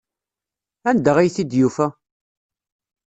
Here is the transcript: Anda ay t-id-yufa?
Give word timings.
Anda 0.89 1.11
ay 1.17 1.29
t-id-yufa? 1.35 1.87